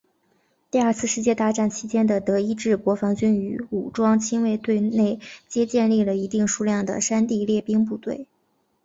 [0.71, 8.25] 第二次世界大战期间的德意志国防军与武装亲卫队内皆建立了一定数量的山地猎兵部队。